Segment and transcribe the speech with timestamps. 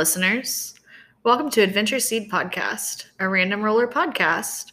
[0.00, 0.72] Listeners.
[1.24, 4.72] Welcome to Adventure Seed Podcast, a random roller podcast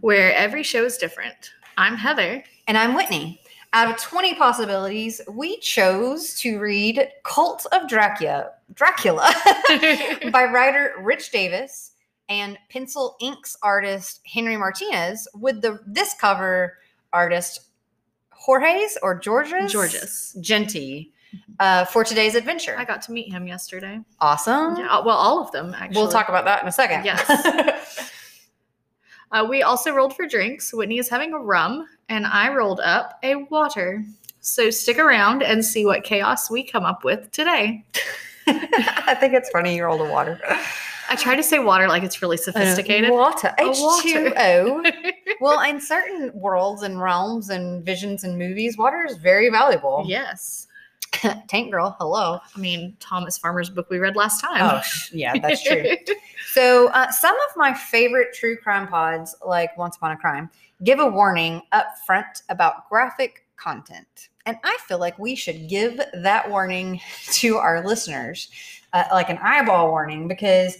[0.00, 1.52] where every show is different.
[1.78, 2.42] I'm Heather.
[2.66, 3.40] And I'm Whitney.
[3.72, 9.32] Out of 20 possibilities, we chose to read Cult of Dracula, Dracula
[10.32, 11.92] by writer Rich Davis
[12.28, 16.78] and Pencil Inks artist Henry Martinez with the this cover
[17.12, 17.68] artist
[18.32, 20.36] Jorge's or George's Georges.
[20.40, 21.12] Jeanty
[21.60, 22.76] uh, for today's adventure.
[22.78, 24.00] I got to meet him yesterday.
[24.20, 24.76] awesome.
[24.76, 26.00] Yeah, well, all of them, actually.
[26.00, 27.04] We'll talk about that in a second.
[27.04, 28.12] Yes.
[29.32, 30.72] Uh, we also rolled for drinks.
[30.72, 34.04] Whitney is having a rum, and I rolled up a water.
[34.40, 37.84] So stick around and see what chaos we come up with today.
[38.46, 40.40] I think it's funny you rolled a water.
[41.08, 43.10] I try to say water like it's really sophisticated.
[43.10, 43.52] Water.
[43.58, 44.08] A water.
[44.08, 44.92] H2O.
[45.40, 50.04] well, in certain worlds and realms and visions and movies, water is very valuable.
[50.06, 50.68] yes.
[51.48, 52.40] Tank Girl, hello.
[52.54, 54.60] I mean, Thomas Farmer's book we read last time.
[54.62, 55.84] Oh, yeah, that's true.
[56.52, 60.50] so, uh, some of my favorite true crime pods, like Once Upon a Crime,
[60.84, 64.28] give a warning up front about graphic content.
[64.44, 67.00] And I feel like we should give that warning
[67.32, 68.48] to our listeners,
[68.92, 70.78] uh, like an eyeball warning, because,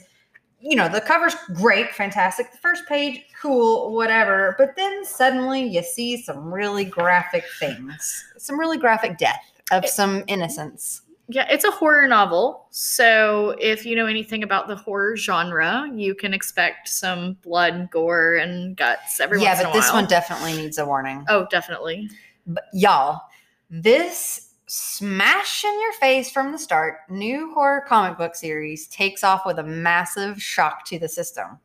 [0.61, 2.53] you know, the cover's great, fantastic.
[2.53, 4.55] The first page, cool, whatever.
[4.59, 10.25] But then suddenly you see some really graphic things, some really graphic death of some
[10.27, 11.03] innocence.
[11.29, 12.67] Yeah, it's a horror novel.
[12.71, 18.37] So if you know anything about the horror genre, you can expect some blood, gore,
[18.37, 21.25] and guts every yeah, once in but this one definitely needs a warning.
[21.29, 22.09] Oh, definitely.
[22.47, 23.23] But y'all,
[23.69, 29.47] this smash in your face from the start new horror comic book series takes off
[29.47, 31.59] with a massive shock to the system.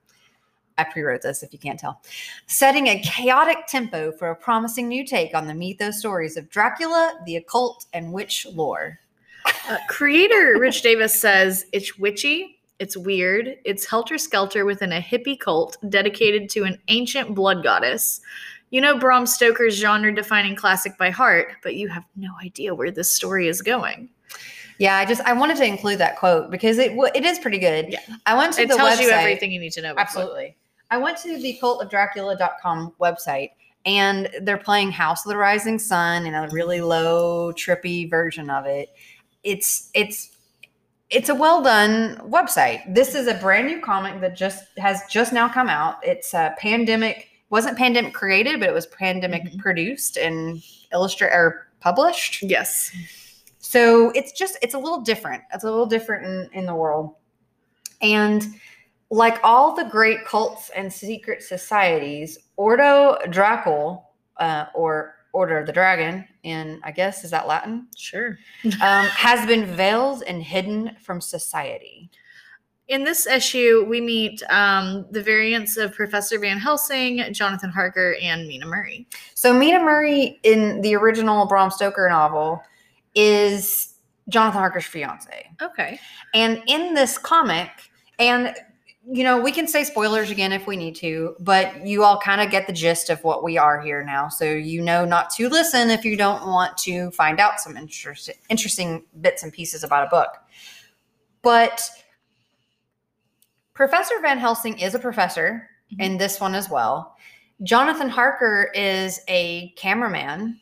[0.77, 2.01] I pre-wrote this if you can't tell.
[2.47, 7.13] Setting a chaotic tempo for a promising new take on the mythos stories of Dracula,
[7.25, 8.99] the occult, and witch lore.
[9.67, 15.39] Uh, creator Rich Davis says it's witchy, it's weird, it's helter skelter within a hippie
[15.39, 18.21] cult dedicated to an ancient blood goddess.
[18.69, 22.89] You know Bram Stoker's genre defining classic by heart, but you have no idea where
[22.91, 24.09] this story is going.
[24.77, 27.87] Yeah, I just I wanted to include that quote because it it is pretty good.
[27.89, 27.99] Yeah.
[28.25, 29.01] I went to It the tells website.
[29.03, 29.91] you everything you need to know.
[29.91, 30.23] about the book.
[30.23, 30.55] Absolutely.
[30.91, 33.51] I went to the cultofdracula.com website
[33.85, 38.65] and they're playing House of the Rising Sun in a really low, trippy version of
[38.65, 38.89] it.
[39.43, 40.37] It's it's
[41.09, 42.93] it's a well done website.
[42.93, 45.95] This is a brand new comic that just has just now come out.
[46.03, 49.59] It's a pandemic wasn't pandemic created, but it was pandemic Mhm.
[49.59, 50.61] produced and
[50.93, 52.43] illustrated or published.
[52.43, 52.91] Yes.
[53.59, 55.43] So it's just it's a little different.
[55.53, 57.15] It's a little different in, in the world.
[58.01, 58.45] And
[59.11, 64.03] like all the great cults and secret societies, Ordo Dracul,
[64.37, 68.39] uh, or Order of the Dragon, in I guess is that Latin, Sure.
[68.81, 72.09] um, has been veiled and hidden from society.
[72.87, 78.47] In this issue, we meet um, the variants of Professor Van Helsing, Jonathan Harker, and
[78.47, 79.07] Mina Murray.
[79.33, 82.61] So Mina Murray in the original Bram Stoker novel
[83.15, 83.93] is
[84.27, 85.49] Jonathan Harker's fiance.
[85.61, 85.99] Okay.
[86.33, 87.69] And in this comic,
[88.19, 88.53] and
[89.07, 92.39] you know, we can say spoilers again if we need to, but you all kind
[92.39, 94.29] of get the gist of what we are here now.
[94.29, 98.29] So you know not to listen if you don't want to find out some interest,
[98.49, 100.29] interesting bits and pieces about a book.
[101.41, 101.81] But
[103.73, 106.01] Professor Van Helsing is a professor mm-hmm.
[106.01, 107.15] in this one as well.
[107.63, 110.59] Jonathan Harker is a cameraman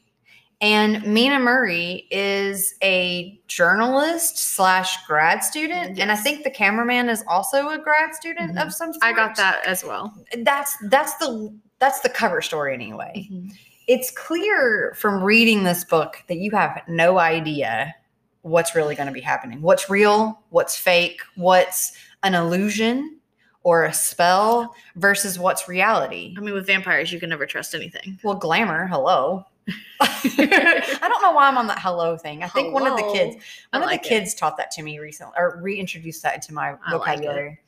[0.61, 7.23] and Mina Murray is a journalist slash grad student, and I think the cameraman is
[7.27, 8.65] also a grad student Mhm.
[8.65, 9.03] of some sort.
[9.03, 10.13] I got that as well.
[10.39, 13.27] That's that's the that's the cover story anyway.
[13.31, 13.49] Mm-hmm.
[13.87, 17.95] It's clear from reading this book that you have no idea
[18.41, 19.61] what's really going to be happening.
[19.61, 20.41] What's real?
[20.49, 21.21] What's fake?
[21.35, 23.17] What's an illusion
[23.63, 26.35] or a spell versus what's reality?
[26.37, 28.19] I mean, with vampires, you can never trust anything.
[28.23, 29.45] Well, glamour, hello.
[30.01, 32.43] I don't know why I'm on that hello thing.
[32.43, 33.35] I think one of the kids,
[33.71, 36.69] one like of the kids taught that to me recently, or reintroduced that into my
[36.69, 37.59] I like vocabulary.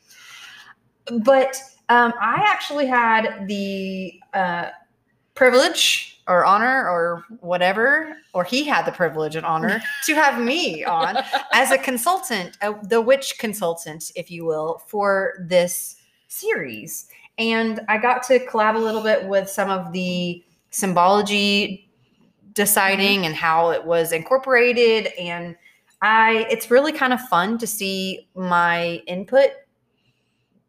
[1.23, 4.69] But um, I actually had the uh,
[5.35, 10.83] privilege or honor or whatever, or he had the privilege and honor to have me
[10.83, 11.17] on
[11.51, 17.07] as a consultant, uh, the witch consultant, if you will, for this series.
[17.37, 21.90] And I got to collab a little bit with some of the symbology
[22.53, 25.07] deciding and how it was incorporated.
[25.19, 25.55] And
[26.01, 29.51] I, it's really kind of fun to see my input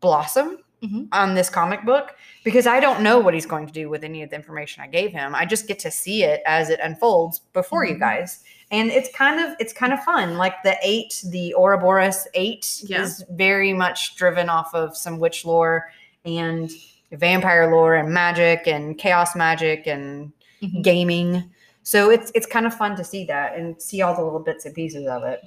[0.00, 1.08] blossom Mhm.
[1.12, 4.22] on this comic book because I don't know what he's going to do with any
[4.24, 5.32] of the information I gave him.
[5.34, 8.00] I just get to see it as it unfolds before you Mhm.
[8.00, 8.44] guys.
[8.74, 10.38] and it's kind of it's kind of fun.
[10.38, 13.02] Like the eight, the Ouroboros eight, Yeah.
[13.02, 15.90] is very much driven off of some witch lore
[16.24, 16.70] and
[17.12, 20.32] vampire lore and magic and chaos magic and
[20.62, 20.82] Mhm.
[20.82, 21.50] gaming.
[21.82, 24.64] So it's it's kind of fun to see that and see all the little bits
[24.66, 25.40] and pieces of it.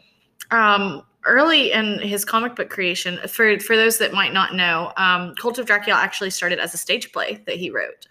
[0.52, 5.34] um early in his comic book creation for for those that might not know um
[5.42, 8.06] cult of dracula actually started as a stage play that he wrote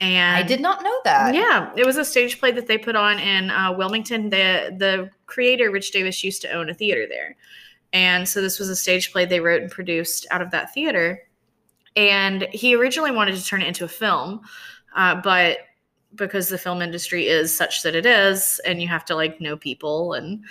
[0.00, 1.34] and I did not know that.
[1.34, 5.10] yeah it was a stage play that they put on in uh, wilmington the the
[5.26, 7.36] creator rich davis used to own a theater there
[7.92, 11.20] and so this was a stage play they wrote and produced out of that theater
[11.94, 14.40] and he originally wanted to turn it into a film
[14.94, 15.58] uh, but
[16.16, 19.56] because the film industry is such that it is and you have to like know
[19.56, 20.44] people and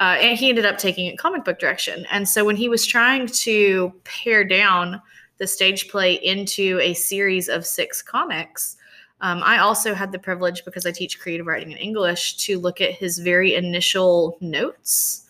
[0.00, 2.06] uh, and he ended up taking it comic book direction.
[2.12, 5.02] And so when he was trying to pare down
[5.38, 8.76] the stage play into a series of six comics
[9.20, 12.80] um, i also had the privilege because i teach creative writing in english to look
[12.80, 15.24] at his very initial notes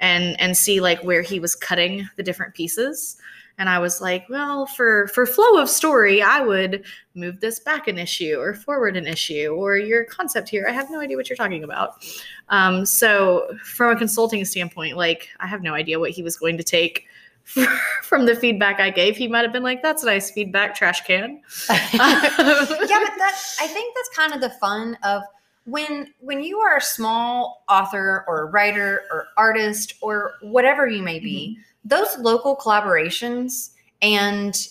[0.00, 3.18] and and see like where he was cutting the different pieces
[3.58, 6.84] and i was like well for for flow of story i would
[7.14, 10.66] move this back an issue or forward an issue or your concept here.
[10.68, 12.04] I have no idea what you're talking about.
[12.48, 16.56] Um, so from a consulting standpoint like i have no idea what he was going
[16.56, 17.06] to take
[18.02, 19.16] from the feedback i gave.
[19.16, 21.40] He might have been like that's nice feedback trash can.
[21.68, 25.22] Yeah, but that I think that's kind of the fun of
[25.68, 31.18] when when you are a small author or writer or artist or whatever you may
[31.18, 33.70] be, those local collaborations
[34.02, 34.68] and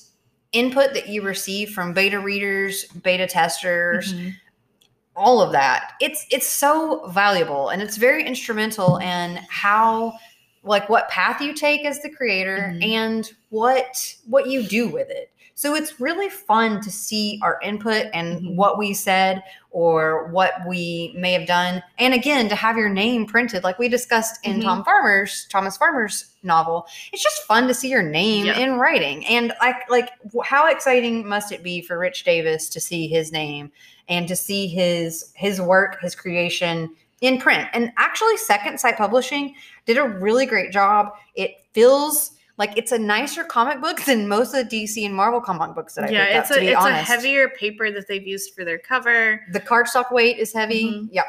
[0.52, 4.34] input that you receive from beta readers, beta testers, Mhm.
[5.16, 10.14] all of that it's it's so valuable and it's very instrumental in how
[10.68, 12.84] like what path you take as the creator Mhm.
[12.86, 18.06] and what what you do with it so it's really fun to see our input
[18.14, 18.56] and Mhm.
[18.56, 19.42] what we said
[19.72, 23.88] or what we may have done and again to have your name printed like we
[23.90, 24.64] discussed in Mhm.
[24.64, 28.58] tom farmer's thomas farmer's novel it's just fun to see your name Yeah.
[28.60, 30.10] in writing and like like
[30.44, 33.72] how exciting must it be for rich davis to see his name
[34.10, 36.90] and to see his his work his creation
[37.22, 37.68] in print.
[37.74, 39.56] And actually second sight publishing
[39.86, 41.14] did a really great job.
[41.36, 45.40] It feels like it's a nicer comic book than most of the dc and marvel
[45.40, 47.02] comic books that i yeah picked it's up, a to be it's honest.
[47.02, 49.42] a heavier paper that they've used for their cover.
[49.52, 50.86] The cardstock weight is heavy.
[50.86, 51.10] Mhm.
[51.12, 51.24] yeah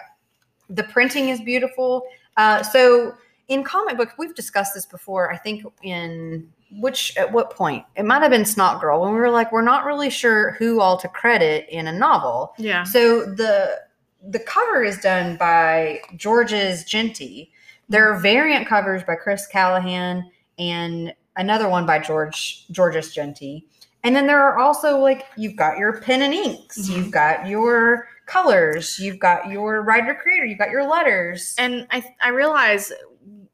[0.70, 2.04] the printing is beautiful.
[2.36, 3.14] Uh, so
[3.48, 6.48] in comic book we've discussed this before i think in
[6.80, 7.82] which at what point?
[7.96, 10.80] It might have been snot girl when we were like we're not really sure who
[10.80, 12.52] all to credit in a novel.
[12.58, 12.84] Yeah.
[12.84, 13.80] So the
[14.26, 17.52] the cover is done by George's Jeanty.
[17.88, 23.66] There are variant covers by Chris Callahan and another one by George George's Jeanty.
[24.04, 26.96] And then there are also like you've got your pen and inks, Mhm.
[26.96, 31.54] you've got your colors, you've got your writer creator, you've got your letters.
[31.58, 32.92] and I I realize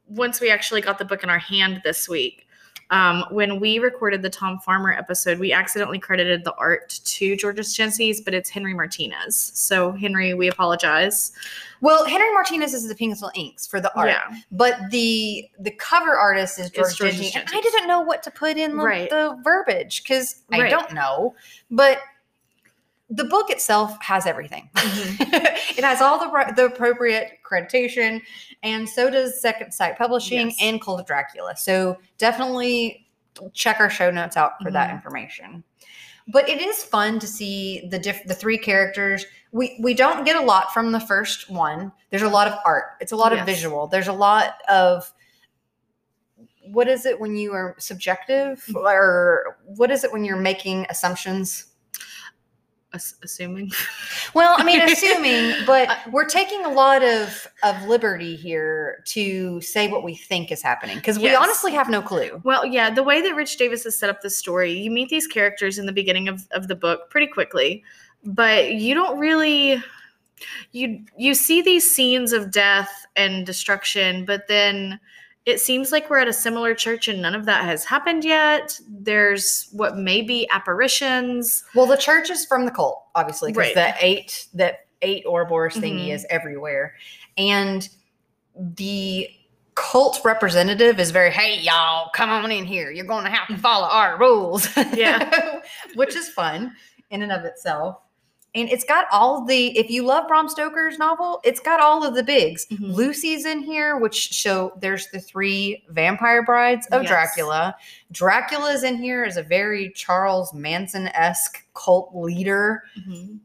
[0.06, 2.43] once we actually got the book in our hand this week,
[2.90, 7.74] um, when we recorded the Tom Farmer episode, we accidentally credited the art to George's
[7.74, 9.52] Jeanty's, but it's Henry Martinez.
[9.54, 11.32] So Henry, we apologize.
[11.80, 16.16] well, Henry Martinez is the pencil inks for the art, Yeah, but the the cover
[16.16, 17.00] artist is George.
[17.00, 19.10] And I didn't know what to put in the, Right.
[19.10, 20.70] the verbiage because I Right.
[20.70, 21.34] don't know.
[21.70, 21.98] But
[23.16, 24.68] the book itself has everything.
[24.74, 25.16] Mhm.
[25.78, 28.20] it has all the the appropriate accreditation,
[28.62, 30.56] and so does Second Sight Publishing Yes.
[30.60, 31.56] and Cult of Dracula.
[31.56, 33.06] So definitely
[33.52, 34.94] check our show notes out for that Mhm.
[34.94, 35.64] information.
[36.26, 39.26] But it is fun to see the diff- the three characters.
[39.52, 41.92] We we don't get a lot from the first one.
[42.10, 42.92] There's a lot of art.
[43.00, 43.86] It's a lot of visual.
[43.86, 45.12] There's a lot of
[46.72, 48.76] what is it when you are subjective Mm-hmm.
[48.78, 51.66] or what is it when you're making assumptions?
[52.94, 53.70] Ass- assuming.
[54.32, 59.86] Well, I mean, assuming, but we're taking a lot of of liberty here to say
[59.86, 62.40] what we think is happening because we honestly have no clue.
[62.42, 65.28] Well, yeah, the way that Rich Davis has set up the story, you meet these
[65.28, 67.84] characters in the beginning of, of the book pretty quickly,
[68.24, 69.82] but you don't really
[70.72, 74.98] you you see these scenes of death and destruction, but then
[75.46, 78.78] it seems like we're at a similar church and none of that has happened yet.
[78.88, 81.64] There's what may be apparitions.
[81.74, 83.74] Well, the church is from the cult, obviously, because Right.
[83.74, 86.14] the eight that eight Ouroboros thingy Mhm.
[86.14, 86.94] is everywhere,
[87.36, 87.86] and
[88.56, 89.28] the
[89.74, 92.90] cult representative is very, hey y'all, come on in here.
[92.90, 94.68] You're going to have to follow our rules.
[94.94, 95.60] Yeah.
[95.94, 96.74] which is fun
[97.10, 97.98] in and of itself.
[98.54, 102.14] And it's got all the, if you love Bram Stoker's novel, it's got all of
[102.14, 102.66] the bigs.
[102.66, 102.94] Mhm.
[102.94, 107.10] Lucy's in here, which show there's the three vampire brides of Yes.
[107.10, 107.74] Dracula.
[108.12, 112.84] Dracula's in here as a very Charles Manson esque cult leader.
[113.06, 113.38] Mhm.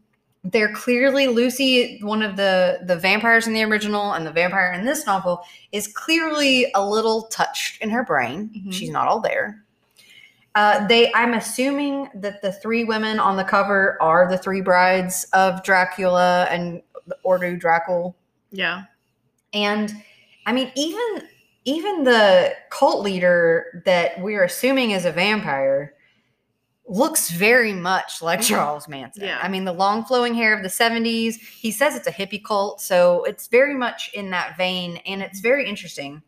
[0.45, 4.85] they're clearly Lucy, one of the the vampires in the original, and the vampire in
[4.85, 8.49] this novel is clearly a little touched in her brain.
[8.55, 8.73] Mhm.
[8.73, 9.65] She's not all there.
[10.59, 15.25] Uh, they, I'm assuming that the three women on the cover are the three brides
[15.31, 16.81] of Dracula and
[17.23, 18.13] Ordo Dracul.
[18.51, 18.83] Yeah.
[19.53, 19.93] And
[20.45, 21.29] I mean, even
[21.63, 25.93] even the cult leader that we're assuming is a vampire
[26.89, 29.23] looks very much like Charles Manson.
[29.23, 29.39] Yeah.
[29.41, 31.35] I mean, the long flowing hair of the 70s.
[31.35, 35.39] He says it's a hippie cult, so it's very much in that vein, and it's
[35.39, 36.21] very interesting.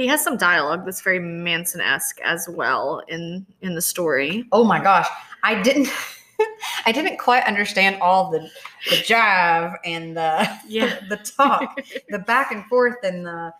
[0.00, 4.46] He has some dialogue that's very Manson esque as well in in the story.
[4.50, 5.06] Oh my gosh,
[5.42, 5.88] I didn't.
[6.86, 8.48] I didn't quite understand all the
[8.88, 11.00] the jive and the Yeah.
[11.10, 11.78] the talk,
[12.08, 13.52] the back and forth, and the.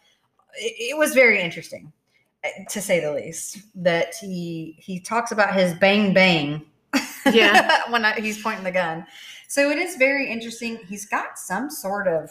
[0.55, 1.93] It, it was very interesting,
[2.71, 3.59] to say the least.
[3.75, 6.65] That he he talks about his bang bang.
[7.31, 7.83] Yeah.
[7.91, 9.07] when I, he's pointing the gun,
[9.47, 10.79] so it is very interesting.
[10.89, 12.31] He's got some sort of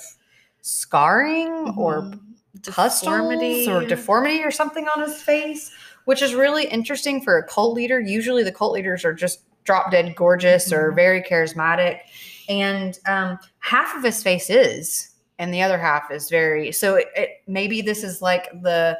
[0.61, 2.29] scarring or mm-hmm.
[2.63, 5.71] Pustules or deformity or something on his face,
[6.05, 7.99] which is really interesting for a cult leader.
[7.99, 10.95] Usually, the cult leaders are just drop dead gorgeous or Mhm.
[10.95, 11.99] very charismatic,
[12.47, 16.71] and um, half of his face is, and the other half is very.
[16.71, 18.99] So it, it maybe this is like the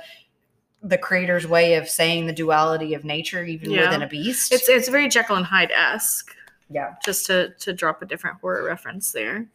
[0.82, 3.86] the creator's way of saying the duality of nature, even Yeah.
[3.86, 4.54] within a beast.
[4.54, 6.34] It's it's very Jekyll and Hyde esque.
[6.70, 6.94] yeah.
[7.04, 9.46] Just to to drop a different horror reference there.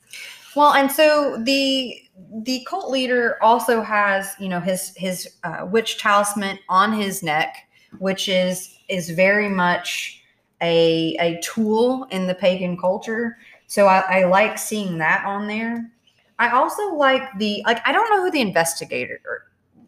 [0.56, 2.00] Well, and so the
[2.42, 7.56] the cult leader also has, you know, his his uh, witch talisman on his neck,
[7.98, 10.22] which is is very much
[10.60, 13.36] a a tool in the pagan culture.
[13.66, 15.90] So I, I like seeing that on there.
[16.38, 19.42] I also like the like I don't know who the investigator or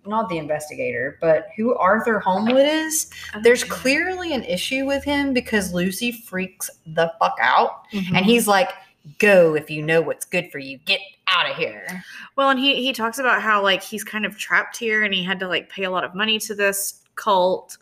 [0.06, 3.10] not the investigator, but who Arthur Homewood is.
[3.42, 8.16] There's clearly an issue with him because Lucy freaks the fuck out Mhm.
[8.16, 8.70] and he's like
[9.18, 12.02] go if you know what's good for you get out of here
[12.36, 15.22] Well, and he he talks about how like he's kind of trapped here and he
[15.24, 17.78] had to like pay a lot of money to this cult,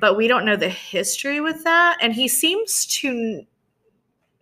[0.00, 1.98] but we don't know the history with that.
[2.00, 3.44] And he seems to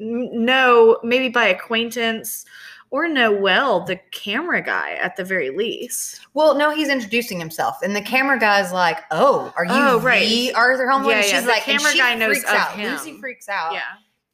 [0.00, 2.44] n- know maybe by acquaintance
[2.90, 6.20] or know well the camera guy at the very least.
[6.34, 10.28] well no he's introducing himself and the camera guy's like oh are you Oh, right.
[10.28, 12.72] the arthur homewood Yeah, yeah, she's the like camera she guy knows freaks of out.
[12.72, 12.92] him.
[12.92, 13.80] lucy freaks out Yeah.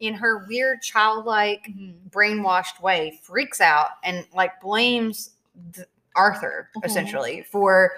[0.00, 1.68] In her weird childlike
[2.10, 5.30] brainwashed way freaks out and like blames
[5.74, 6.84] th- arthur Mhm.
[6.84, 7.92] essentially for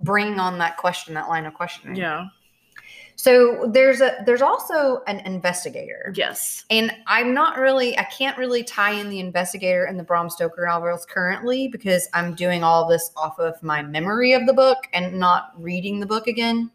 [0.00, 2.26] bringing on that question that line of questioning Yeah.
[3.16, 6.64] so there's a there's also an investigator Yes.
[6.70, 10.66] And I'm not really, I can't really tie in the investigator and the Bram Stoker
[10.66, 15.18] novels currently because I'm doing all this off of my memory of the book and
[15.18, 16.70] not reading the book again.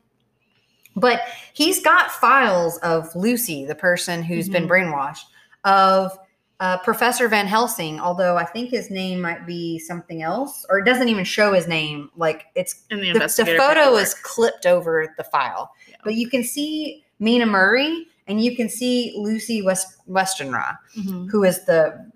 [0.95, 1.21] But
[1.53, 4.69] he's got files of Lucy, the person who's been Mhm.
[4.69, 5.25] brainwashed,
[5.63, 6.17] of
[6.59, 10.85] uh, Professor Van Helsing, although I think his name might be something else, or it
[10.85, 12.11] doesn't even show his name.
[12.15, 15.95] Like it's In the, the, the photo is clipped over the file, Yeah.
[16.03, 21.31] but you can see Mina Murray and you can see Lucy West Westenra, Mhm.
[21.31, 22.11] who is the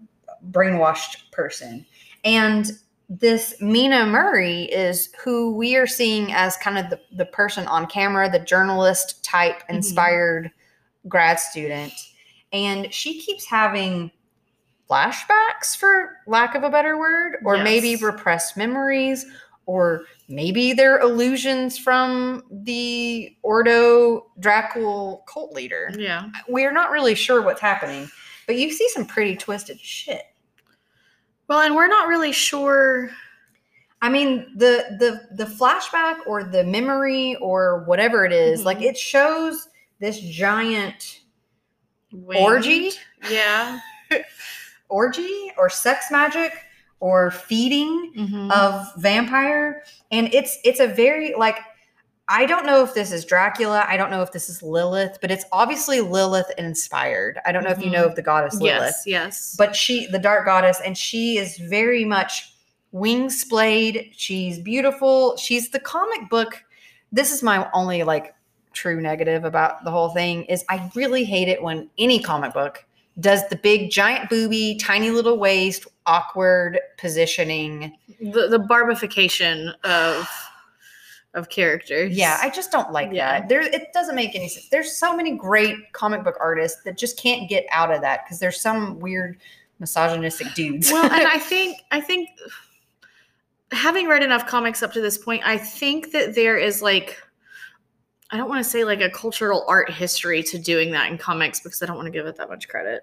[0.51, 1.83] brainwashed person,
[2.23, 2.71] and
[3.09, 7.85] this Mina Murray is who we are seeing as kind of the, the person on
[7.87, 9.75] camera, the journalist type Mhm.
[9.75, 10.51] inspired
[11.07, 11.93] grad student.
[12.51, 14.11] And she keeps having
[14.89, 18.01] flashbacks, for lack of a better word, or maybe Yes.
[18.01, 19.25] repressed memories,
[19.65, 25.91] or maybe they're illusions from the Ordo Dracul cult leader.
[25.97, 26.29] Yeah.
[26.47, 28.09] We're not really sure what's happening,
[28.45, 30.21] but you see some pretty twisted shit.
[31.47, 33.09] Well, and we're not really sure.
[34.01, 38.89] I mean, the the the flashback or the memory or whatever it is, like Mhm.
[38.89, 41.21] it shows this giant
[42.11, 42.91] winged- Orgy?
[43.29, 43.79] Yeah.
[44.89, 46.53] orgy or sex magic
[46.99, 48.51] or feeding Mhm.
[48.51, 51.57] of vampire and it's it's a very like
[52.27, 55.29] I don't know if this is Dracula, I don't know if this is Lilith, but
[55.29, 57.39] it's obviously Lilith inspired.
[57.45, 58.09] I don't know if you know mm-hmm.
[58.09, 58.81] of the goddess Lilith.
[58.81, 59.03] yes.
[59.05, 59.55] Yes.
[59.57, 62.55] but she the dark goddess and she is very much
[62.95, 66.63] wing splayed she's beautiful she's the comic book
[67.11, 68.33] this is my only like
[68.71, 72.85] true negative about the whole thing is i really hate it when any comic book
[73.19, 80.25] does the big giant booby tiny little waist awkward positioning the the barbification of
[81.35, 82.15] of characters.
[82.17, 83.39] yeah i just don't like Yeah.
[83.41, 86.97] that there it doesn't make any sense there's so many great comic book artists that
[86.97, 89.37] just can't get out of that because there's some weird
[89.79, 92.29] misogynistic dudes well, and I think I think
[93.71, 97.21] having read enough comics up to this point, I think that there is like
[98.31, 101.59] I don't want to say like a cultural art history to doing that in comics
[101.59, 103.01] because I don't want to give it that much credit.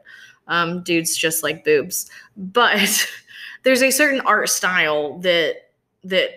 [0.48, 3.06] Um, dudes just like boobs, but
[3.62, 5.70] there's a certain art style that
[6.04, 6.30] that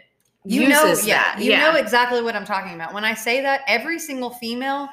[0.46, 1.38] You know, yeah, that.
[1.40, 1.60] you yeah.
[1.60, 2.94] know exactly what I'm talking about.
[2.94, 4.90] When I say that, every single female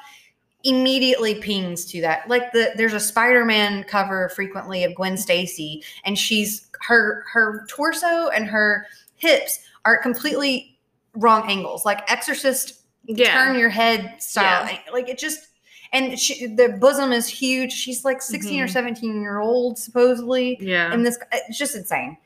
[0.63, 2.27] immediately pings to that.
[2.27, 8.29] Like the there's a Spider-Man cover frequently of Gwen Stacy, and she's her her torso
[8.29, 10.77] and her hips are completely
[11.15, 13.33] wrong angles, like Exorcist yeah.
[13.33, 14.69] turn your head style.
[14.91, 15.47] Like it just
[15.91, 17.71] and she, the bosom is huge.
[17.71, 18.71] She's like 16 or Mhm.
[18.71, 20.91] 17 year old supposedly yeah.
[20.91, 22.17] and this it's just insane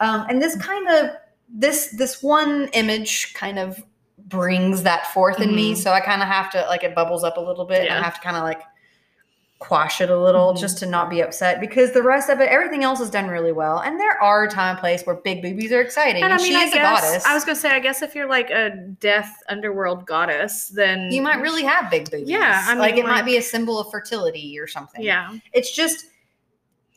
[0.00, 1.10] um, and this kind of
[1.52, 3.82] this this one image kind of
[4.26, 5.76] brings that forth in me Mhm.
[5.76, 8.02] so i kind of have to like it bubbles up a little bit and i
[8.02, 8.62] have to kind of like
[9.58, 10.58] quash it a little Mhm.
[10.58, 13.52] just to not be upset because the rest of it everything else is done really
[13.52, 16.46] well and there are time and place where big boobies are exciting and I mean,
[16.46, 17.24] she I is a goddess.
[17.26, 21.22] I was gonna say, I guess if you're like a death underworld goddess, then you
[21.22, 22.28] might really have big boobies.
[22.28, 25.00] Yeah, I like mean, it might be a symbol of fertility or something.
[25.02, 26.06] Yeah, it's just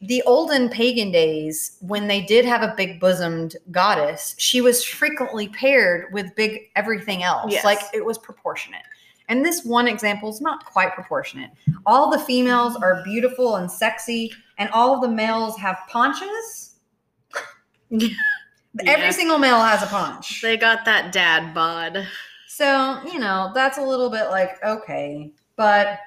[0.02, 5.48] the olden pagan days when they did have a big bosomed goddess she was frequently
[5.50, 7.64] paired with big everything else Yes.
[7.64, 8.82] like it was proportionate
[9.30, 11.50] and this one example is not quite proportionate
[11.86, 16.76] all the females are beautiful and sexy and all of the males have paunches
[17.90, 18.10] Yeah.
[18.86, 22.06] every single male has a paunch they got that dad bod.
[22.48, 26.00] so, you know, that's a little bit like, okay, but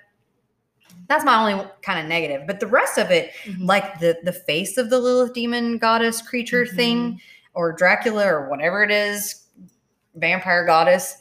[1.09, 2.47] that's my only kind of negative.
[2.47, 6.65] But the rest of it, like the the face of the Lilith demon goddess creature
[6.65, 6.77] Mhm.
[6.77, 7.21] thing,
[7.55, 9.47] or Dracula or whatever it is,
[10.15, 11.17] vampire goddess,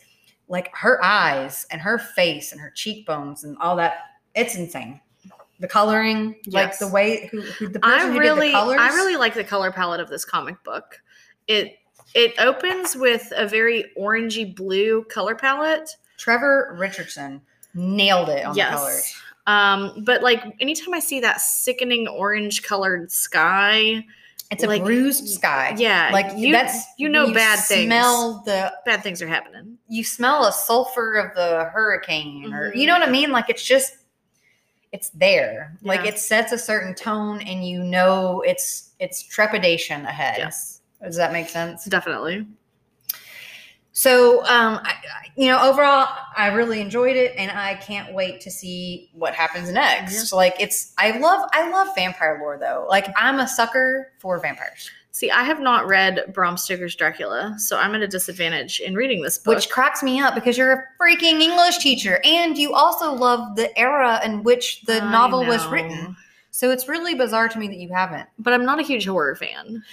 [0.48, 4.00] like her eyes and her face and her cheekbones and all that,
[4.36, 5.00] it's insane.
[5.60, 8.80] The coloring, like the way who, who the person I who really, did the colors.
[8.80, 11.02] I really like the color palette of this comic book.
[11.48, 11.78] It
[12.14, 15.96] it opens with a very orangey blue color palette.
[16.18, 17.42] Trevor Richardson
[17.74, 19.16] nailed it on the colors.
[19.48, 24.06] Um, but like anytime I see that sickening orange colored sky,
[24.52, 25.74] It's a bruised sky.
[25.78, 27.88] yeah, like you- that's you know bad things.
[27.88, 29.78] Smell the bad things are happening.
[29.90, 32.88] you smell a sulfur of the hurricane, or you Mhm.
[32.88, 33.32] know what I mean.
[33.32, 33.94] Like it's just
[34.92, 35.74] it's there.
[35.82, 40.36] Like it sets a certain tone, and you know it's it's trepidation ahead.
[40.40, 41.86] Yes, Does that make sense?
[41.86, 42.46] definitely.
[43.98, 44.94] So, um, I,
[45.36, 49.72] you know, overall, I really enjoyed it, and I can't wait to see what happens
[49.72, 50.32] next.
[50.32, 52.86] Like, it's I love I love vampire lore though.
[52.88, 54.92] Like, I'm a sucker for vampires.
[55.10, 59.24] See, I have not read Bram Stoker's Dracula, so I'm at a disadvantage in reading
[59.24, 59.56] this book.
[59.56, 63.76] which cracks me up because you're a freaking English teacher and you also love the
[63.80, 66.16] era in which the I novel was written.
[66.52, 68.30] So it's really bizarre to me that you haven't.
[68.38, 69.84] but I'm not a huge horror fan.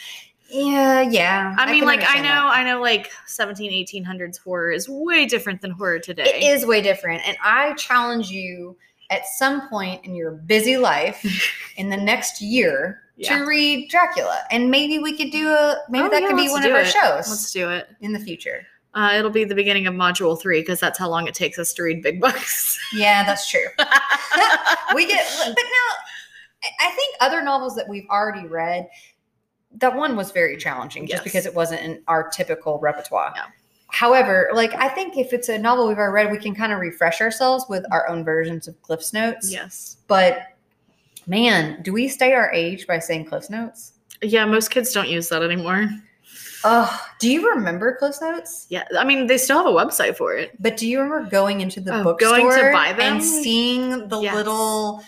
[0.49, 1.55] Yeah, yeah.
[1.59, 2.53] I mean, like I know, that.
[2.57, 6.25] I know, like 17, 1800s horror is way different than horror today.
[6.25, 7.27] it is way different.
[7.27, 8.77] And I challenge you
[9.11, 11.25] at some point in your busy life
[11.77, 13.39] in the next year Yeah.
[13.39, 14.43] to read Dracula.
[14.51, 16.81] And maybe we could do a maybe Oh, that yeah, could be one of our
[16.81, 16.87] it.
[16.89, 17.89] shows Let's do it.
[18.01, 18.67] in the future.
[18.95, 21.73] Uh, it'll be the beginning of module three because that's how long it takes us
[21.75, 22.79] to read big books.
[22.95, 23.65] Yeah, that's true.
[24.95, 28.87] we get but now i think other novels that we've already read
[29.79, 31.25] that one was very challenging just Yes.
[31.25, 33.47] because it wasn't in our typical repertoire Yeah.
[33.89, 36.79] however like i think if it's a novel we've already read we can kind of
[36.79, 39.97] refresh ourselves with our own versions of cliffs notes yes.
[40.07, 40.49] but
[41.27, 45.29] man do we stay our age by saying cliffs notes Yeah, most kids don't use
[45.31, 45.89] that anymore.
[46.65, 50.35] oh do you remember cliffs notes Yeah, I mean, they still have a website for
[50.37, 50.53] it.
[50.61, 53.15] but do you remember going into the Oh, bookstore going to buy them?
[53.15, 54.35] and seeing the Yes.
[54.35, 55.03] little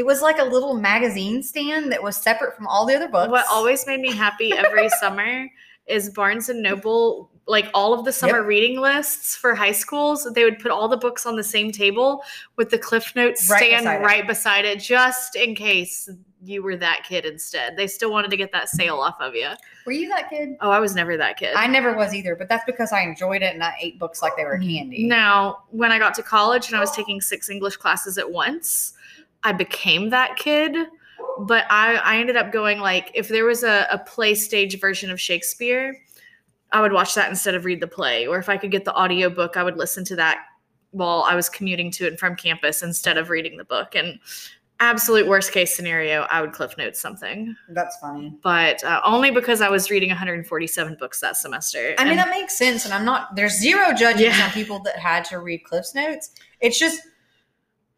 [0.00, 3.30] it was like a little magazine stand that was separate from all the other books.
[3.30, 5.46] What always made me happy every summer
[5.86, 8.46] is Barnes and Noble, like all of the summer Yep.
[8.46, 10.26] reading lists for high schools.
[10.34, 12.22] They would put all the books on the same table
[12.56, 14.04] with the Cliff Notes Right stand beside it.
[14.04, 16.08] right beside it, just in case
[16.42, 17.76] you were that kid instead.
[17.76, 19.48] They still wanted to get that sale off of you.
[19.84, 20.56] Were you that kid?
[20.62, 21.52] Oh, I was never that kid.
[21.54, 24.34] I never was either, but that's because I enjoyed it and I ate books like
[24.38, 25.04] they were candy.
[25.06, 28.94] Now, when I got to college and I was taking six English classes at once,
[29.44, 30.76] I became that kid.
[31.38, 35.10] But I, I ended up going like, if there was a, a play stage version
[35.10, 35.96] of Shakespeare,
[36.72, 38.26] I would watch that instead of read the play.
[38.26, 40.44] Or if I could get the audiobook, I would listen to that
[40.90, 43.94] while I was commuting to and from campus instead of reading the book.
[43.94, 44.18] And
[44.80, 47.54] absolute worst case scenario, I would cliff note something.
[47.70, 48.36] That's funny.
[48.42, 51.94] But uh, only because I was reading 147 books that semester.
[51.98, 52.84] I mean, that makes sense.
[52.84, 54.46] And I'm not, there's zero judgment Yeah.
[54.46, 56.30] on people that had to read Cliff's Notes.
[56.60, 57.00] It's just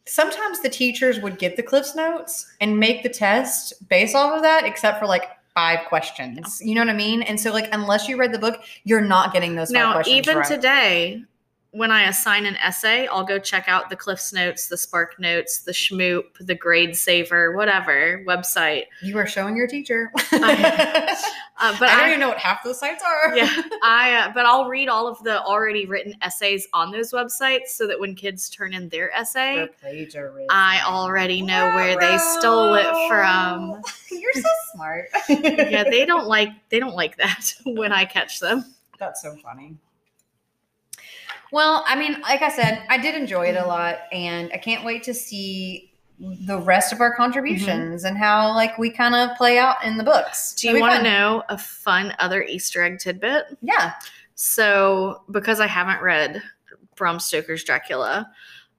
[0.07, 4.43] sometimes the teachers would get the Cliff's Notes and make the test based off of
[4.43, 6.61] that, except for like five questions.
[6.65, 7.23] You know what I mean?
[7.23, 10.17] And so, like, unless you read the book, you're not getting those five now questions
[10.17, 10.47] even right.
[10.47, 11.25] today
[11.73, 15.61] when I assign an essay, I'll go check out the Cliffs Notes, the Spark Notes,
[15.61, 18.85] the Shmoop, the Grade Saver, whatever website.
[19.03, 20.13] You are showing your teacher.
[20.33, 21.17] I-
[21.59, 23.37] Uh, but I don't I, even know what half those sites are.
[23.37, 23.49] yeah,
[23.85, 27.87] I uh, but I'll read all of the already written essays on those websites so
[27.87, 29.69] that when kids turn in their essay.
[30.51, 33.81] I already know where they stole it from.
[34.11, 35.09] You're so smart.
[35.29, 38.65] Yeah, they don't like they don't like that when I catch them.
[38.99, 39.77] That's so funny.
[41.53, 43.69] Well, I mean, like I said, I did enjoy it a mm-hmm.
[43.69, 48.07] lot, and I can't wait to see the rest of our contributions mm-hmm.
[48.07, 50.55] and how like we kind of play out in the books.
[50.55, 53.59] Do you want to know a fun other Easter egg tidbit?
[53.61, 53.93] Yeah.
[54.35, 56.43] So, because I haven't read
[56.97, 58.31] Bram Stoker's Dracula,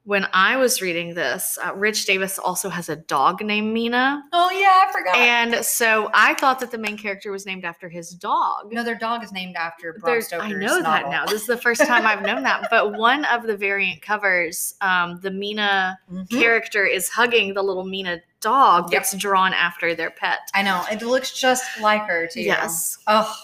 [0.04, 4.22] when I was reading this, uh, Rich Davis also has a dog named Mina.
[4.32, 5.16] Oh yeah, I forgot.
[5.16, 8.70] And so I thought that the main character was named after his dog.
[8.70, 11.10] no, their dog is named after Bram Stoker's I know that novel.
[11.10, 11.24] now.
[11.24, 12.68] This is the first time I've known that.
[12.70, 16.28] But one of the variant covers, um, the Mina Mhm.
[16.30, 19.00] character is hugging the little Mina dog Yep.
[19.00, 20.40] that's drawn after their pet.
[20.54, 22.42] I know it looks just like her too.
[22.42, 22.98] Yes.
[23.06, 23.34] Oh,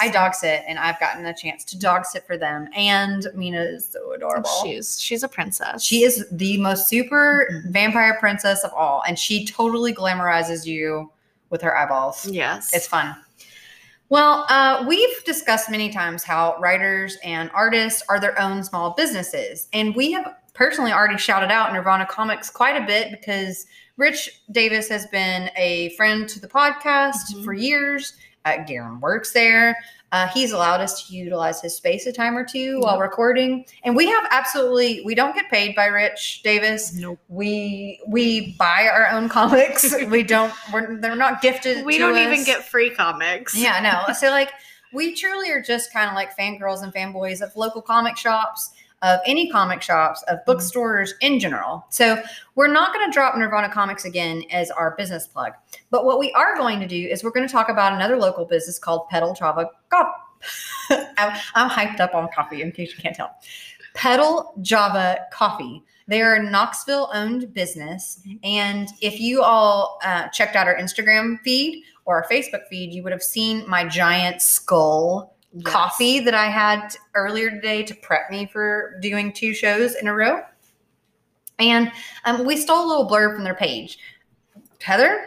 [0.00, 3.60] I dog sit, and I've gotten a chance to dog sit for them, and Mina
[3.60, 4.48] is so adorable.
[4.62, 5.82] She's she's a princess.
[5.82, 7.70] She is the most super Mhm.
[7.72, 11.10] vampire princess of all, and she totally glamorizes you
[11.50, 12.26] with her eyeballs.
[12.26, 12.72] Yes.
[12.72, 13.14] It's fun.
[14.08, 19.68] Well, uh, we've discussed many times how writers and artists are their own small businesses.
[19.72, 24.88] And we have personally already shouted out Nirvana Comics quite a bit because Rich Davis
[24.88, 27.44] has been a friend to the podcast Mhm.
[27.44, 28.14] for years.
[28.44, 29.76] Uh, Garen works there.
[30.12, 33.64] Uh, he's allowed us to utilize his space a time or two while recording.
[33.84, 37.20] And we have absolutely, we don't get paid by Rich Davis Nope.
[37.28, 39.94] we we buy our own comics.
[40.08, 40.52] we don't.
[40.72, 41.84] We're they're not gifted.
[41.84, 43.54] We don't even get free comics.
[43.56, 44.12] Yeah, no.
[44.14, 44.50] So like,
[44.92, 48.70] we truly are just kind of like fangirls and fanboys of local comic shops,
[49.02, 51.86] of any comic shops, of bookstores in general.
[51.90, 52.22] So
[52.54, 55.52] we're not going to drop Nirvana Comics again as our business plug.
[55.90, 58.44] But what we are going to do is we're going to talk about another local
[58.44, 59.70] business called Pedal Java.
[59.90, 60.06] God,
[60.90, 63.34] I'm, I'm hyped up on coffee in case you can't tell.
[63.94, 65.82] Pedal Java Coffee.
[66.06, 68.20] They are a Knoxville owned business.
[68.42, 73.02] And if you all uh, checked out our Instagram feed or our Facebook feed, you
[73.02, 75.64] would have seen my giant skull Yes.
[75.64, 80.14] coffee that I had earlier today to prep me for doing two shows in a
[80.14, 80.42] row.
[81.58, 81.90] And
[82.24, 83.98] um, we stole a little blurb from their page.
[84.80, 85.26] Heather?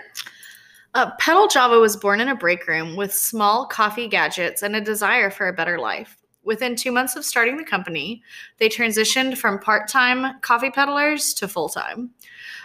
[0.94, 4.82] Uh, Pedal Java was born in a break room with small coffee gadgets and a
[4.82, 6.18] desire for a better life.
[6.44, 8.22] Within two months of starting the company,
[8.60, 12.12] they transitioned from part time coffee peddlers to full time.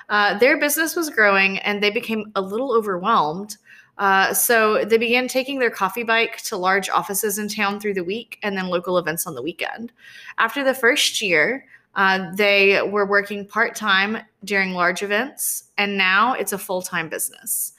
[0.09, 3.57] Uh, their business was growing and they became a little overwhelmed.
[3.99, 8.05] Uh, so they began taking their coffee bike to large offices in town through the
[8.05, 9.93] week and then local events on the weekend.
[10.39, 16.35] After the first year, uh, they were working part time during large events, and now
[16.35, 17.73] it's a full time business.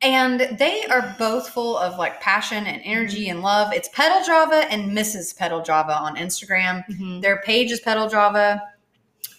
[0.00, 3.72] And they are both full of like passion and energy and love.
[3.72, 5.36] It's Pedal Java and Mrs.
[5.36, 6.84] Pedal Java on Instagram.
[6.88, 7.20] Mhm.
[7.22, 8.62] Their page is Pedal Java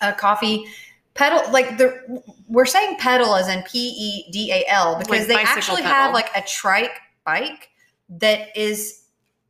[0.02, 0.66] uh, Coffee.
[1.16, 5.28] Pedal, like the we're saying pedal as in P E D A L because Like
[5.28, 5.92] they actually pedal.
[5.94, 7.70] have like a trike bike
[8.10, 9.03] that is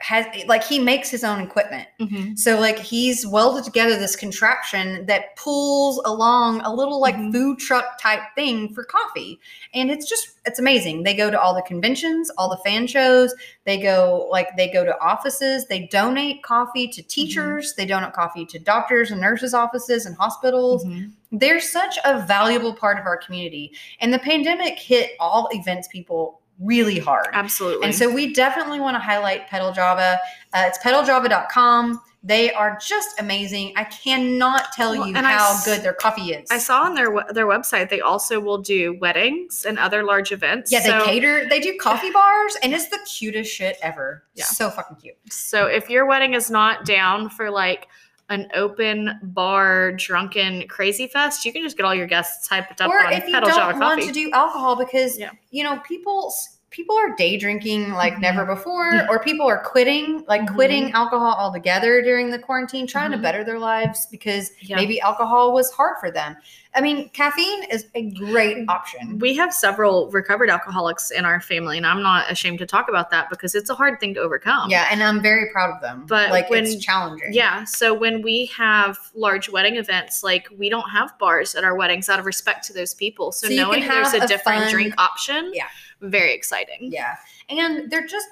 [0.04, 1.88] has like he makes his own equipment.
[2.00, 2.38] Mhm.
[2.38, 7.32] So like he's welded together this contraption that pulls along a little like Mhm.
[7.32, 9.40] food truck type thing for coffee.
[9.74, 11.04] And it's just it's amazing.
[11.04, 14.84] They go to all the conventions, all the fan shows, they go like they go
[14.84, 20.06] to offices, they donate coffee to teachers, they donate coffee to doctors and nurses offices
[20.06, 20.84] and hospitals.
[20.84, 21.12] Mhm.
[21.32, 23.72] They're such a valuable part of our community.
[24.02, 27.28] And the pandemic hit all events people really hard.
[27.34, 27.86] Absolutely.
[27.86, 30.20] And so we definitely want to highlight Pedal Java.
[30.54, 32.02] Uh, it's pedaljava.com.
[32.26, 33.74] They are just amazing.
[33.76, 36.50] I cannot tell Well, you and I how good their coffee is.
[36.50, 40.72] I saw on their their website they also will do weddings and other large events.
[40.72, 41.50] yeah, they cater.
[41.50, 44.24] They do coffee bars, and it's the cutest shit ever.
[44.36, 44.46] Yeah.
[44.46, 45.16] So fucking cute.
[45.30, 47.90] So if your wedding is not down for like
[48.30, 52.90] an open bar drunken crazy fest, you can just get all your guests hyped up
[52.90, 54.08] or on if you pedal don't want coffee.
[54.08, 55.32] to do alcohol, because Yeah.
[55.52, 56.34] you know people
[56.70, 58.22] people are day drinking like Mhm.
[58.22, 59.06] never before, Yeah.
[59.12, 60.56] or people are quitting like Mhm.
[60.56, 63.22] quitting alcohol altogether during the quarantine, trying to Mhm.
[63.22, 64.78] better their lives because Yeah.
[64.78, 66.36] maybe alcohol was hard for them.
[66.76, 69.20] I mean, caffeine is a great option.
[69.20, 73.12] we have several recovered alcoholics in our family, and I'm not ashamed to talk about
[73.12, 74.72] that because it's a hard thing to overcome.
[74.72, 76.06] Yeah, and I'm very proud of them.
[76.08, 77.30] But like when- it's challenging.
[77.32, 77.64] Yeah.
[77.66, 82.10] So when we have large wedding events, like we don't have bars at our weddings
[82.10, 83.32] out of respect to those people.
[83.32, 85.68] So, So knowing there's a a different fun- drink option, Yeah.
[86.02, 86.92] very exciting.
[86.92, 87.16] Yeah.
[87.50, 88.28] And they're just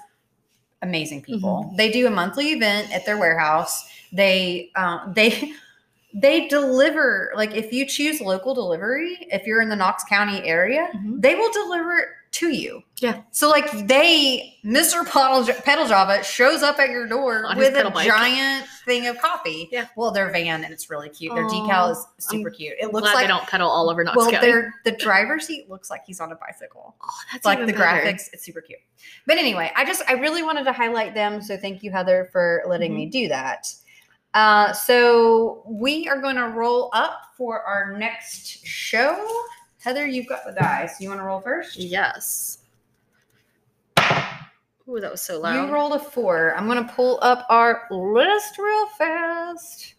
[0.82, 1.72] amazing people.
[1.76, 3.88] They do a monthly event at their warehouse.
[4.12, 5.52] They um, they
[6.14, 10.88] they deliver like if you choose local delivery, if you're in the Knox County area,
[10.94, 11.20] Mhm.
[11.22, 12.82] they will deliver it to you.
[12.98, 13.20] Yeah.
[13.30, 15.04] So like they, Mr.
[15.06, 18.06] Pedal, Pedal Java shows up at your door On with a bike.
[18.06, 19.68] giant thing of coffee.
[19.70, 19.86] Yeah.
[19.96, 21.34] Well, their van and it's really cute.
[21.34, 22.72] Their decal is super cute.
[22.80, 24.46] It looks like they don't pedal all over Knox well, County.
[24.46, 26.94] their the driver's seat looks like he's on a bicycle.
[27.02, 27.78] Oh, that's like the better.
[27.78, 28.78] graphics, it's super cute.
[29.26, 31.42] But anyway, I just I really wanted to highlight them.
[31.42, 33.10] So thank you, Heather, for letting me Mm-hmm.
[33.10, 33.66] do that.
[34.34, 39.44] Uh, so we are going to roll up for our next show.
[39.78, 41.00] Heather, you've got the dice.
[41.00, 41.76] You want to roll first?
[41.76, 42.58] Yes.
[44.88, 45.66] Ooh, that was so loud.
[45.66, 46.54] You rolled a four.
[46.56, 49.94] I'm going to pull up our list real fast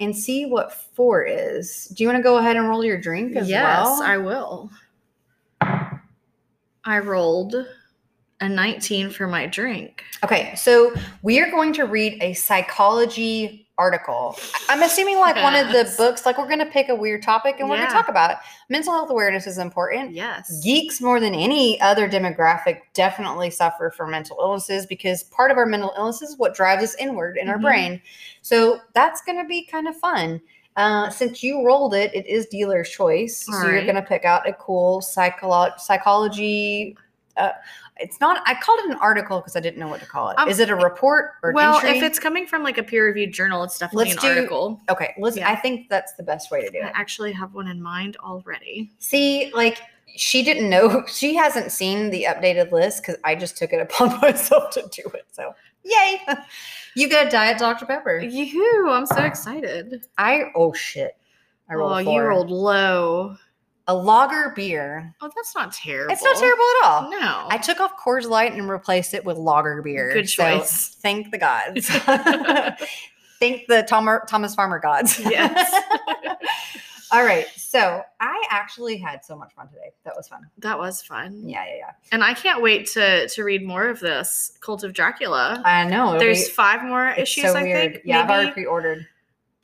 [0.00, 1.86] and see what four is.
[1.86, 4.02] Do you want to go ahead and roll your drink as yes, well?
[4.02, 4.70] I will.
[6.84, 7.66] I rolled
[8.40, 10.02] a 19 for my drink.
[10.24, 14.38] Okay, so we are going to read a psychology article.
[14.70, 17.56] I'm assuming like one of the books, like we're going to pick a weird topic
[17.60, 18.36] and we're going to talk about it.
[18.70, 20.12] Mental health awareness is important.
[20.14, 20.62] Yes.
[20.64, 25.66] Geeks, more than any other demographic, definitely suffer from mental illnesses because part of our
[25.66, 27.62] mental illness is what drives us inward in our Mhm.
[27.62, 28.02] brain.
[28.40, 30.40] So that's going to be kind of fun.
[30.76, 33.46] Uh, since you rolled it, it is dealer's choice.
[33.48, 36.96] All so you're going to pick out a cool psycholo- psychology.
[37.36, 37.52] Uh,
[37.98, 38.42] it's not.
[38.46, 40.38] I called it an article because I didn't know what to call it.
[40.38, 41.98] Um, is it a report or well, entry?
[41.98, 44.80] if it's coming from like a peer-reviewed journal, it's definitely Let's an do- article.
[44.90, 45.40] okay, listen.
[45.40, 45.50] Yeah.
[45.50, 46.92] I think that's the best way to do I it.
[46.94, 48.90] I actually have one in mind already.
[48.98, 49.78] See, like
[50.16, 51.04] she didn't know.
[51.08, 55.08] She hasn't seen the updated list because I just took it upon myself to do
[55.14, 55.26] it.
[55.32, 56.20] So yay!
[56.94, 58.18] you get a diet Dr Pepper.
[58.18, 60.06] Yoo-hoo, I'm so excited.
[60.18, 61.16] I oh shit!
[61.68, 62.28] I rolled oh, a you four.
[62.28, 63.36] rolled low.
[63.88, 65.14] A lager beer.
[65.20, 66.12] Oh, that's not terrible.
[66.12, 67.10] It's not terrible at all.
[67.10, 67.46] No.
[67.48, 70.12] I took off Coors Light and replaced it with lager beer.
[70.12, 70.88] Good So choice.
[71.00, 71.88] thank the gods.
[73.40, 75.18] thank the Tom- Thomas Farmer gods.
[75.24, 75.72] Yes.
[77.12, 77.46] All right.
[77.56, 79.92] So I actually had so much fun today.
[80.04, 80.50] That was fun.
[80.58, 81.48] that was fun.
[81.48, 81.90] Yeah, yeah, yeah.
[82.10, 85.62] And I can't wait to to read more of this Cult of Dracula.
[85.64, 86.18] I know.
[86.18, 87.92] There's be- five more issues, so I weird.
[87.92, 88.04] think.
[88.04, 89.06] Yeah, I've already pre-ordered.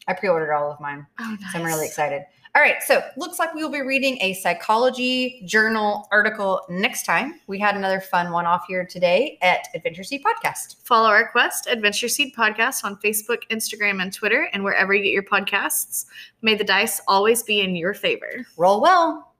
[0.07, 1.53] I pre-ordered all of mine, Oh, nice.
[1.53, 2.23] so I'm really excited.
[2.55, 7.41] All right, so looks like we will be reading a psychology journal article next time.
[7.47, 10.77] We had another fun one off here today at Adventure Seed Podcast.
[10.85, 15.13] Follow our quest, Adventure Seed Podcast, on Facebook, Instagram, and Twitter, and wherever you get
[15.13, 16.05] your podcasts.
[16.43, 18.47] May the dice always be in your favor.
[18.59, 19.33] Roll well.